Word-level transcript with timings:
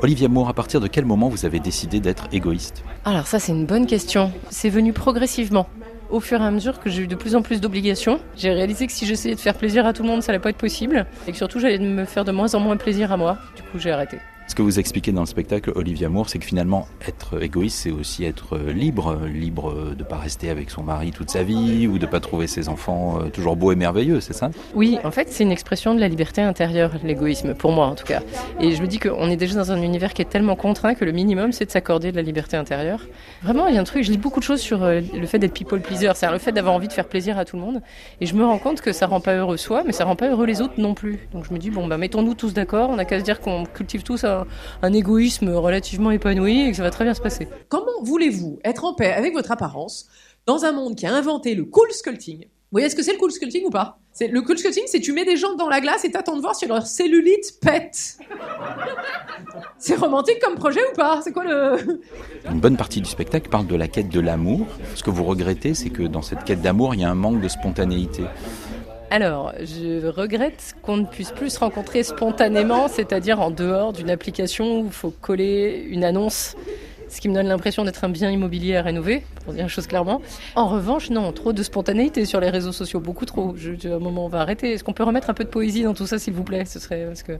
Olivia 0.00 0.28
Moore, 0.28 0.48
à 0.48 0.54
partir 0.54 0.80
de 0.80 0.86
quel 0.86 1.04
moment 1.04 1.28
vous 1.28 1.44
avez 1.44 1.58
décidé 1.58 1.98
d'être 1.98 2.28
égoïste 2.30 2.84
Alors 3.04 3.26
ça 3.26 3.40
c'est 3.40 3.50
une 3.50 3.66
bonne 3.66 3.86
question. 3.86 4.30
C'est 4.48 4.68
venu 4.68 4.92
progressivement. 4.92 5.68
Au 6.10 6.20
fur 6.20 6.40
et 6.40 6.44
à 6.44 6.50
mesure 6.52 6.78
que 6.78 6.88
j'ai 6.88 7.02
eu 7.02 7.06
de 7.08 7.16
plus 7.16 7.34
en 7.34 7.42
plus 7.42 7.60
d'obligations, 7.60 8.20
j'ai 8.36 8.50
réalisé 8.50 8.86
que 8.86 8.92
si 8.92 9.06
j'essayais 9.06 9.34
de 9.34 9.40
faire 9.40 9.54
plaisir 9.54 9.86
à 9.86 9.92
tout 9.92 10.02
le 10.04 10.08
monde, 10.08 10.22
ça 10.22 10.30
allait 10.30 10.38
pas 10.38 10.50
être 10.50 10.56
possible. 10.56 11.04
Et 11.26 11.32
que 11.32 11.36
surtout 11.36 11.58
j'allais 11.58 11.78
me 11.78 12.04
faire 12.04 12.24
de 12.24 12.30
moins 12.30 12.54
en 12.54 12.60
moins 12.60 12.76
plaisir 12.76 13.10
à 13.12 13.16
moi. 13.16 13.38
Du 13.56 13.62
coup 13.62 13.78
j'ai 13.78 13.90
arrêté. 13.90 14.18
Ce 14.48 14.54
que 14.54 14.62
vous 14.62 14.78
expliquez 14.80 15.12
dans 15.12 15.20
le 15.20 15.26
spectacle, 15.26 15.72
Olivia 15.76 16.08
Moore, 16.08 16.30
c'est 16.30 16.38
que 16.38 16.44
finalement, 16.46 16.88
être 17.06 17.40
égoïste, 17.42 17.80
c'est 17.80 17.90
aussi 17.90 18.24
être 18.24 18.56
libre, 18.56 19.18
libre 19.26 19.94
de 19.94 20.02
pas 20.02 20.16
rester 20.16 20.48
avec 20.48 20.70
son 20.70 20.82
mari 20.82 21.10
toute 21.10 21.28
sa 21.28 21.42
vie 21.42 21.86
ou 21.86 21.98
de 21.98 22.06
pas 22.06 22.18
trouver 22.18 22.46
ses 22.46 22.70
enfants 22.70 23.20
euh, 23.20 23.28
toujours 23.28 23.56
beaux 23.56 23.72
et 23.72 23.76
merveilleux, 23.76 24.20
c'est 24.20 24.32
ça? 24.32 24.50
Oui, 24.74 24.98
en 25.04 25.10
fait, 25.10 25.28
c'est 25.30 25.44
une 25.44 25.52
expression 25.52 25.94
de 25.94 26.00
la 26.00 26.08
liberté 26.08 26.40
intérieure, 26.40 26.92
l'égoïsme, 27.04 27.54
pour 27.54 27.72
moi 27.72 27.86
en 27.86 27.94
tout 27.94 28.06
cas. 28.06 28.22
Et 28.58 28.72
je 28.72 28.80
me 28.80 28.86
dis 28.86 28.98
qu'on 28.98 29.28
est 29.28 29.36
déjà 29.36 29.54
dans 29.54 29.70
un 29.70 29.82
univers 29.82 30.14
qui 30.14 30.22
est 30.22 30.30
tellement 30.30 30.56
contraint 30.56 30.94
que 30.94 31.04
le 31.04 31.12
minimum, 31.12 31.52
c'est 31.52 31.66
de 31.66 31.70
s'accorder 31.70 32.10
de 32.10 32.16
la 32.16 32.22
liberté 32.22 32.56
intérieure. 32.56 33.06
Vraiment, 33.42 33.66
il 33.66 33.74
y 33.74 33.78
a 33.78 33.80
un 33.82 33.84
truc, 33.84 34.02
je 34.02 34.10
lis 34.10 34.18
beaucoup 34.18 34.40
de 34.40 34.44
choses 34.44 34.60
sur 34.60 34.82
euh, 34.82 35.02
le 35.14 35.26
fait 35.26 35.38
d'être 35.38 35.52
people 35.52 35.80
pleaser, 35.80 36.12
c'est-à-dire 36.14 36.32
le 36.32 36.38
fait 36.38 36.52
d'avoir 36.52 36.74
envie 36.74 36.88
de 36.88 36.94
faire 36.94 37.06
plaisir 37.06 37.38
à 37.38 37.44
tout 37.44 37.56
le 37.56 37.62
monde. 37.62 37.82
Et 38.22 38.26
je 38.26 38.34
me 38.34 38.46
rends 38.46 38.58
compte 38.58 38.80
que 38.80 38.92
ça 38.92 39.06
rend 39.06 39.20
pas 39.20 39.34
heureux 39.34 39.58
soi, 39.58 39.82
mais 39.84 39.92
ça 39.92 40.06
rend 40.06 40.16
pas 40.16 40.30
heureux 40.30 40.46
les 40.46 40.62
autres 40.62 40.74
non 40.78 40.94
plus. 40.94 41.28
Donc 41.32 41.44
je 41.46 41.52
me 41.52 41.58
dis, 41.58 41.68
bon, 41.68 41.86
bah 41.86 41.98
mettons-nous 41.98 42.34
tous 42.34 42.54
d'accord, 42.54 42.88
on 42.88 42.98
a 42.98 43.04
qu'à 43.04 43.18
se 43.18 43.24
dire 43.24 43.40
qu'on 43.40 43.66
cultive 43.66 44.02
tous 44.02 44.24
un, 44.24 44.37
un 44.82 44.92
égoïsme 44.92 45.50
relativement 45.50 46.10
épanoui 46.10 46.62
et 46.62 46.70
que 46.70 46.76
ça 46.76 46.82
va 46.82 46.90
très 46.90 47.04
bien 47.04 47.14
se 47.14 47.20
passer. 47.20 47.48
Comment 47.68 48.02
voulez-vous 48.02 48.58
être 48.64 48.84
en 48.84 48.94
paix 48.94 49.12
avec 49.12 49.32
votre 49.32 49.52
apparence 49.52 50.08
dans 50.46 50.64
un 50.64 50.72
monde 50.72 50.96
qui 50.96 51.06
a 51.06 51.14
inventé 51.14 51.54
le 51.54 51.64
cool 51.64 51.90
sculpting? 51.92 52.46
Vous 52.70 52.76
voyez 52.76 52.90
ce 52.90 52.96
que 52.96 53.02
c'est 53.02 53.12
le 53.12 53.18
cool 53.18 53.32
sculpting 53.32 53.64
ou 53.64 53.70
pas? 53.70 53.98
C'est, 54.12 54.28
Le 54.28 54.42
cool 54.42 54.58
sculpting, 54.58 54.84
c'est 54.86 55.00
tu 55.00 55.12
mets 55.12 55.24
des 55.24 55.38
gens 55.38 55.54
dans 55.54 55.70
la 55.70 55.80
glace 55.80 56.04
et 56.04 56.10
t'attends 56.10 56.36
de 56.36 56.42
voir 56.42 56.54
si 56.54 56.66
leur 56.66 56.86
cellulite 56.86 57.58
pète. 57.62 58.18
c'est 59.78 59.94
romantique 59.94 60.38
comme 60.42 60.56
projet 60.56 60.80
ou 60.92 60.94
pas? 60.94 61.22
C'est 61.22 61.32
quoi 61.32 61.44
le... 61.44 62.00
Une 62.50 62.60
bonne 62.60 62.76
partie 62.76 63.00
du 63.00 63.08
spectacle 63.08 63.48
parle 63.48 63.66
de 63.66 63.74
la 63.74 63.88
quête 63.88 64.10
de 64.10 64.20
l'amour. 64.20 64.66
Ce 64.96 65.02
que 65.02 65.08
vous 65.08 65.24
regrettez, 65.24 65.72
c'est 65.72 65.88
que 65.88 66.02
dans 66.02 66.20
cette 66.20 66.44
quête 66.44 66.60
d'amour, 66.60 66.94
il 66.94 67.00
y 67.00 67.04
a 67.04 67.10
un 67.10 67.14
manque 67.14 67.40
de 67.40 67.48
spontanéité. 67.48 68.24
Alors, 69.10 69.52
je 69.60 70.06
regrette 70.06 70.74
qu'on 70.82 70.98
ne 70.98 71.06
puisse 71.06 71.30
plus 71.30 71.50
se 71.50 71.58
rencontrer 71.58 72.02
spontanément, 72.02 72.88
c'est-à-dire 72.88 73.40
en 73.40 73.50
dehors 73.50 73.94
d'une 73.94 74.10
application 74.10 74.80
où 74.80 74.86
il 74.86 74.92
faut 74.92 75.10
coller 75.10 75.86
une 75.88 76.04
annonce 76.04 76.56
ce 77.08 77.20
qui 77.20 77.28
me 77.28 77.34
donne 77.34 77.48
l'impression 77.48 77.84
d'être 77.84 78.04
un 78.04 78.08
bien 78.08 78.30
immobilier 78.30 78.76
à 78.76 78.82
rénover, 78.82 79.24
pour 79.44 79.54
dire 79.54 79.64
les 79.64 79.68
choses 79.68 79.86
clairement. 79.86 80.20
En 80.54 80.68
revanche, 80.68 81.10
non, 81.10 81.32
trop 81.32 81.52
de 81.52 81.62
spontanéité 81.62 82.24
sur 82.24 82.40
les 82.40 82.50
réseaux 82.50 82.72
sociaux, 82.72 83.00
beaucoup 83.00 83.24
trop. 83.24 83.54
Je, 83.56 83.72
je, 83.80 83.88
à 83.88 83.96
un 83.96 83.98
moment, 83.98 84.26
on 84.26 84.28
va 84.28 84.40
arrêter. 84.40 84.72
Est-ce 84.72 84.84
qu'on 84.84 84.92
peut 84.92 85.04
remettre 85.04 85.30
un 85.30 85.34
peu 85.34 85.44
de 85.44 85.48
poésie 85.48 85.82
dans 85.84 85.94
tout 85.94 86.06
ça, 86.06 86.18
s'il 86.18 86.34
vous 86.34 86.44
plaît? 86.44 86.64
Ce 86.64 86.78
serait 86.78 87.06
parce 87.06 87.22
que 87.22 87.32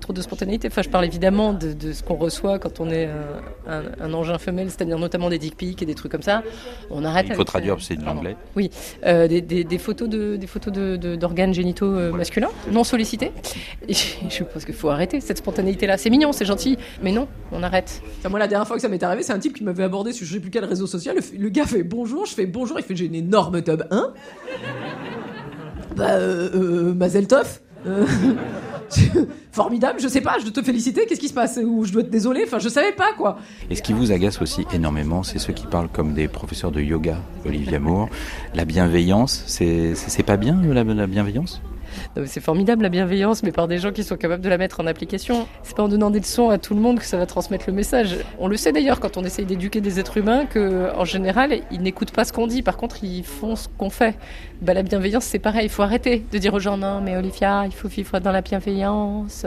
trop 0.00 0.12
de 0.12 0.22
spontanéité. 0.22 0.68
Enfin, 0.68 0.82
je 0.82 0.88
parle 0.88 1.04
évidemment 1.04 1.52
de, 1.52 1.72
de 1.72 1.92
ce 1.92 2.02
qu'on 2.02 2.16
reçoit 2.16 2.58
quand 2.58 2.80
on 2.80 2.90
est 2.90 3.06
un, 3.06 3.72
un, 3.72 3.82
un 4.00 4.14
engin 4.14 4.38
femelle, 4.38 4.70
c'est-à-dire 4.70 4.98
notamment 4.98 5.30
des 5.30 5.38
dick 5.38 5.56
pics 5.56 5.82
et 5.82 5.86
des 5.86 5.94
trucs 5.94 6.12
comme 6.12 6.22
ça. 6.22 6.42
On 6.90 7.04
arrête. 7.04 7.26
Il 7.28 7.34
faut 7.34 7.44
traduire, 7.44 7.76
c'est 7.80 7.96
de 7.96 8.04
l'anglais. 8.04 8.36
Oui, 8.56 8.70
euh, 9.04 9.28
des, 9.28 9.40
des, 9.40 9.64
des, 9.64 9.78
photos 9.78 10.08
de 10.08 10.36
des 10.36 10.46
photos 10.46 10.72
d'organes 10.72 11.50
de, 11.50 11.54
génitaux 11.54 11.86
euh, 11.86 12.12
masculins 12.12 12.50
non 12.70 12.84
sollicités. 12.84 13.32
Et 13.88 13.94
je 13.94 14.44
pense 14.44 14.64
qu'il 14.64 14.74
faut 14.74 14.90
arrêter 14.90 15.20
cette 15.20 15.38
spontanéité-là. 15.38 15.98
C'est 15.98 16.10
mignon, 16.10 16.32
c'est 16.32 16.44
gentil, 16.44 16.78
mais 17.02 17.12
non, 17.12 17.28
on 17.52 17.62
arrête. 17.62 18.02
Enfin, 18.18 18.28
moi, 18.28 18.38
la 18.38 18.48
dernière 18.48 18.66
fois 18.66 18.76
que 18.76 18.82
ça 18.82 18.88
m'est 18.88 19.03
arrivé, 19.04 19.22
c'est 19.22 19.32
un 19.32 19.38
type 19.38 19.54
qui 19.54 19.64
m'avait 19.64 19.84
abordé 19.84 20.12
sur 20.12 20.26
je 20.26 20.34
sais 20.34 20.40
plus 20.40 20.50
quel 20.50 20.64
réseau 20.64 20.86
social. 20.86 21.16
Le, 21.38 21.48
gars 21.48 21.66
fait 21.66 21.82
bonjour, 21.82 22.26
je 22.26 22.34
fais 22.34 22.46
bonjour, 22.46 22.78
il 22.78 22.84
fait 22.84 22.96
j'ai 22.96 23.06
une 23.06 23.14
énorme 23.14 23.62
tub 23.62 23.84
1. 23.90 24.12
bah, 25.96 26.10
euh, 26.12 26.50
euh. 26.54 26.94
Euh, 27.86 28.06
formidable, 29.52 30.00
je 30.00 30.08
sais 30.08 30.20
pas, 30.20 30.38
je 30.38 30.44
dois 30.44 30.52
te 30.52 30.62
féliciter, 30.62 31.06
qu'est-ce 31.06 31.20
qui 31.20 31.28
se 31.28 31.34
passe? 31.34 31.58
Ou 31.62 31.84
je 31.84 31.92
dois 31.92 32.02
être 32.02 32.10
désolé, 32.10 32.42
enfin 32.46 32.58
je 32.58 32.68
savais 32.68 32.92
pas 32.92 33.12
quoi. 33.16 33.38
Et 33.70 33.74
ce 33.74 33.82
qui 33.82 33.92
vous 33.92 34.12
agace 34.12 34.40
aussi 34.40 34.64
énormément, 34.72 35.22
c'est 35.22 35.38
ceux 35.38 35.52
qui 35.52 35.66
parlent 35.66 35.88
comme 35.88 36.14
des 36.14 36.28
professeurs 36.28 36.72
de 36.72 36.80
yoga, 36.80 37.18
Olivia 37.44 37.78
Moore. 37.78 38.08
La 38.54 38.64
bienveillance, 38.64 39.44
c'est 39.46 40.22
pas 40.24 40.36
bien 40.36 40.60
la 40.62 41.06
bienveillance? 41.06 41.60
C'est 42.26 42.40
formidable 42.40 42.82
la 42.82 42.88
bienveillance, 42.88 43.42
mais 43.42 43.52
par 43.52 43.68
des 43.68 43.78
gens 43.78 43.92
qui 43.92 44.04
sont 44.04 44.16
capables 44.16 44.42
de 44.42 44.48
la 44.48 44.58
mettre 44.58 44.80
en 44.80 44.86
application. 44.86 45.46
C'est 45.62 45.76
pas 45.76 45.82
en 45.82 45.88
donnant 45.88 46.10
des 46.10 46.20
leçons 46.20 46.50
à 46.50 46.58
tout 46.58 46.74
le 46.74 46.80
monde 46.80 46.98
que 46.98 47.04
ça 47.04 47.16
va 47.16 47.26
transmettre 47.26 47.64
le 47.68 47.72
message. 47.72 48.16
On 48.38 48.48
le 48.48 48.56
sait 48.56 48.72
d'ailleurs 48.72 49.00
quand 49.00 49.16
on 49.16 49.24
essaye 49.24 49.44
d'éduquer 49.44 49.80
des 49.80 50.00
êtres 50.00 50.16
humains 50.16 50.46
que, 50.46 50.94
en 50.96 51.04
général, 51.04 51.60
ils 51.70 51.80
n'écoutent 51.80 52.12
pas 52.12 52.24
ce 52.24 52.32
qu'on 52.32 52.46
dit. 52.46 52.62
Par 52.62 52.76
contre, 52.76 53.04
ils 53.04 53.24
font 53.24 53.56
ce 53.56 53.68
qu'on 53.68 53.90
fait. 53.90 54.16
Bah, 54.62 54.74
la 54.74 54.82
bienveillance, 54.82 55.24
c'est 55.24 55.38
pareil. 55.38 55.66
Il 55.66 55.70
faut 55.70 55.82
arrêter 55.82 56.24
de 56.30 56.38
dire 56.38 56.54
aux 56.54 56.58
gens 56.58 56.76
non, 56.76 57.00
mais 57.00 57.16
Olivia, 57.16 57.66
il 57.66 57.74
faut 57.74 57.88
vivre 57.88 58.18
dans 58.20 58.32
la 58.32 58.40
bienveillance. 58.40 59.46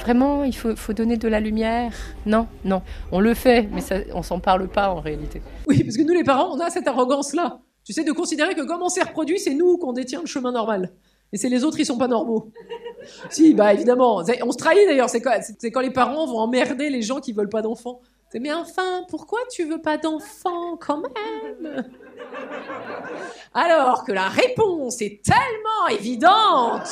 Vraiment, 0.00 0.44
il 0.44 0.54
faut, 0.54 0.92
donner 0.92 1.16
de 1.16 1.28
la 1.28 1.40
lumière. 1.40 1.92
Non, 2.24 2.46
non, 2.64 2.82
on 3.12 3.20
le 3.20 3.34
fait, 3.34 3.68
mais 3.72 3.80
ça, 3.80 3.96
on 4.14 4.22
s'en 4.22 4.40
parle 4.40 4.68
pas 4.68 4.90
en 4.90 5.00
réalité. 5.00 5.42
Oui, 5.66 5.82
parce 5.82 5.96
que 5.96 6.02
nous 6.02 6.14
les 6.14 6.24
parents, 6.24 6.54
on 6.54 6.60
a 6.60 6.70
cette 6.70 6.88
arrogance-là. 6.88 7.60
Tu 7.84 7.92
sais, 7.92 8.02
de 8.02 8.12
considérer 8.12 8.54
que 8.54 8.62
comme 8.62 8.82
on 8.82 8.88
s'est 8.88 9.02
reproduit, 9.02 9.38
c'est 9.38 9.54
nous 9.54 9.78
qu'on 9.78 9.92
détient 9.92 10.20
le 10.20 10.26
chemin 10.26 10.52
normal. 10.52 10.90
Et 11.32 11.36
c'est 11.36 11.48
les 11.48 11.64
autres, 11.64 11.80
ils 11.80 11.86
sont 11.86 11.98
pas 11.98 12.08
normaux. 12.08 12.50
si, 13.30 13.54
bah 13.54 13.72
évidemment. 13.72 14.22
On 14.42 14.52
se 14.52 14.56
trahit 14.56 14.86
d'ailleurs. 14.86 15.10
C'est 15.10 15.20
quand, 15.20 15.38
quand, 15.62 15.80
les 15.80 15.90
parents 15.90 16.26
vont 16.26 16.38
emmerder 16.38 16.90
les 16.90 17.02
gens 17.02 17.20
qui 17.20 17.32
veulent 17.32 17.48
pas 17.48 17.62
d'enfants. 17.62 18.00
C'est 18.30 18.40
mais 18.40 18.52
enfin, 18.52 19.04
pourquoi 19.08 19.38
tu 19.50 19.64
veux 19.64 19.80
pas 19.80 19.98
d'enfants 19.98 20.76
quand 20.76 21.00
même? 21.00 21.84
Alors 23.54 24.04
que 24.04 24.12
la 24.12 24.28
réponse 24.28 25.00
est 25.00 25.22
tellement 25.22 25.96
évidente. 25.96 26.88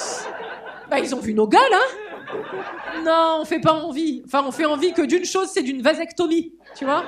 Bah 0.89 1.01
ils 1.01 1.15
ont 1.15 1.21
vu 1.21 1.35
nos 1.35 1.49
gueules, 1.49 1.61
hein 1.73 3.03
Non, 3.05 3.39
on 3.41 3.45
fait 3.45 3.61
pas 3.61 3.73
envie. 3.73 4.23
Enfin, 4.27 4.45
on 4.47 4.53
fait 4.53 4.65
envie 4.65 4.93
que 4.93 5.03
d'une 5.03 5.25
chose, 5.25 5.49
c'est 5.53 5.63
d'une 5.63 5.83
vasectomie, 5.83 6.55
tu 6.77 6.85
vois 6.85 7.05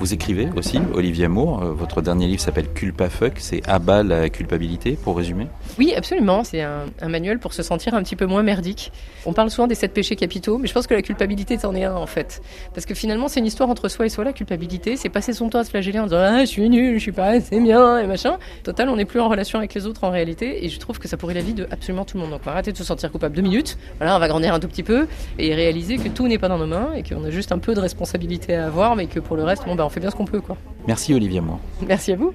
vous 0.00 0.14
écrivez 0.14 0.48
aussi, 0.56 0.80
Olivier 0.94 1.28
Moore. 1.28 1.62
Votre 1.74 2.00
dernier 2.00 2.26
livre 2.26 2.40
s'appelle 2.40 2.72
Culpa 2.72 3.10
Fuck. 3.10 3.34
C'est 3.36 3.60
Abat 3.68 4.02
la 4.02 4.30
culpabilité, 4.30 4.92
pour 4.92 5.14
résumer? 5.14 5.46
Oui, 5.78 5.92
absolument. 5.94 6.42
C'est 6.42 6.62
un, 6.62 6.86
manuel 7.06 7.38
pour 7.38 7.52
se 7.52 7.62
sentir 7.62 7.92
un 7.92 8.02
petit 8.02 8.16
peu 8.16 8.24
moins 8.24 8.42
merdique. 8.42 8.92
On 9.26 9.34
parle 9.34 9.50
souvent 9.50 9.66
des 9.66 9.74
sept 9.74 9.92
péchés 9.92 10.16
capitaux, 10.16 10.56
mais 10.56 10.68
je 10.68 10.72
pense 10.72 10.86
que 10.86 10.94
la 10.94 11.02
culpabilité, 11.02 11.58
c'en 11.58 11.74
est 11.74 11.84
un, 11.84 11.94
en 11.94 12.06
fait. 12.06 12.40
Parce 12.72 12.86
que 12.86 12.94
finalement, 12.94 13.28
c'est 13.28 13.40
une 13.40 13.46
histoire 13.46 13.68
entre 13.68 13.88
soi 13.88 14.06
et 14.06 14.08
soi. 14.08 14.24
La 14.24 14.32
culpabilité, 14.32 14.96
c'est 14.96 15.10
passer 15.10 15.34
son 15.34 15.50
temps 15.50 15.58
à 15.58 15.64
se 15.64 15.70
flageller 15.70 15.98
en 15.98 16.04
disant 16.04 16.18
Ah, 16.18 16.40
je 16.40 16.46
suis 16.46 16.66
nul, 16.70 16.94
je 16.94 17.02
suis 17.02 17.12
pas 17.12 17.26
assez 17.26 17.60
bien, 17.60 17.98
et 17.98 18.06
machin. 18.06 18.38
Total, 18.62 18.88
on 18.88 18.96
n'est 18.96 19.04
plus 19.04 19.20
en 19.20 19.28
relation 19.28 19.58
avec 19.58 19.74
les 19.74 19.84
autres 19.86 20.04
en 20.04 20.10
réalité. 20.10 20.64
Et 20.64 20.70
je 20.70 20.78
trouve 20.78 20.98
que 20.98 21.08
ça 21.08 21.18
pourrait 21.18 21.34
la 21.34 21.42
vie 21.42 21.52
de 21.52 21.66
absolument 21.70 22.06
tout 22.06 22.16
le 22.16 22.22
monde. 22.22 22.30
Donc, 22.30 22.40
on 22.44 22.46
va 22.46 22.52
arrêter 22.52 22.72
de 22.72 22.78
se 22.78 22.84
sentir 22.84 23.12
coupable 23.12 23.36
deux 23.36 23.42
minutes. 23.42 23.76
Voilà, 23.98 24.16
on 24.16 24.18
va 24.18 24.28
grandir 24.28 24.54
un 24.54 24.60
tout 24.60 24.68
petit 24.68 24.82
peu 24.82 25.06
et 25.38 25.54
réaliser 25.54 25.98
que 25.98 26.08
tout 26.08 26.26
n'est 26.26 26.38
pas 26.38 26.48
dans 26.48 26.58
nos 26.58 26.66
mains 26.66 26.94
et 26.94 27.02
qu'on 27.02 27.22
a 27.22 27.30
juste 27.30 27.52
un 27.52 27.58
peu 27.58 27.74
de 27.74 27.80
responsabilité 27.80 28.56
à 28.56 28.68
avoir, 28.68 28.96
mais 28.96 29.04
que 29.04 29.20
pour 29.20 29.36
le 29.36 29.44
reste, 29.44 29.66
bon, 29.66 29.74
bah, 29.74 29.89
on 29.90 29.92
fait 29.92 30.00
bien 30.00 30.10
ce 30.10 30.16
qu'on 30.16 30.24
peut, 30.24 30.40
quoi. 30.40 30.56
Merci 30.86 31.12
Olivier 31.14 31.40
Moore. 31.40 31.58
Merci 31.86 32.12
à 32.12 32.16
vous. 32.16 32.32